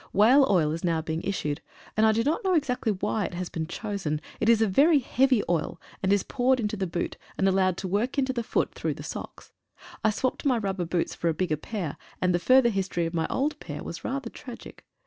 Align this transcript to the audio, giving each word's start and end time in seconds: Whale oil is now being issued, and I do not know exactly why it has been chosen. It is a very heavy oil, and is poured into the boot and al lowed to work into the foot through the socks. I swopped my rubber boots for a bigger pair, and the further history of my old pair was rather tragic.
Whale 0.13 0.47
oil 0.49 0.71
is 0.71 0.83
now 0.83 0.99
being 1.03 1.21
issued, 1.21 1.61
and 1.95 2.07
I 2.07 2.11
do 2.11 2.23
not 2.23 2.43
know 2.43 2.55
exactly 2.55 2.91
why 2.91 3.25
it 3.25 3.35
has 3.35 3.49
been 3.49 3.67
chosen. 3.67 4.19
It 4.39 4.49
is 4.49 4.59
a 4.59 4.65
very 4.67 4.97
heavy 4.97 5.43
oil, 5.47 5.79
and 6.01 6.11
is 6.11 6.23
poured 6.23 6.59
into 6.59 6.75
the 6.75 6.87
boot 6.87 7.17
and 7.37 7.47
al 7.47 7.53
lowed 7.53 7.77
to 7.77 7.87
work 7.87 8.17
into 8.17 8.33
the 8.33 8.41
foot 8.41 8.73
through 8.73 8.95
the 8.95 9.03
socks. 9.03 9.51
I 10.03 10.09
swopped 10.09 10.43
my 10.43 10.57
rubber 10.57 10.85
boots 10.85 11.13
for 11.13 11.29
a 11.29 11.35
bigger 11.35 11.55
pair, 11.55 11.97
and 12.19 12.33
the 12.33 12.39
further 12.39 12.69
history 12.69 13.05
of 13.05 13.13
my 13.13 13.27
old 13.29 13.59
pair 13.59 13.83
was 13.83 14.03
rather 14.03 14.31
tragic. 14.31 14.87